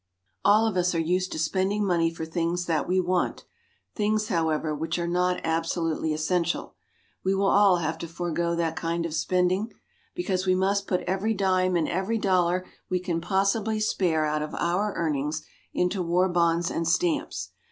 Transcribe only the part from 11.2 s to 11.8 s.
dime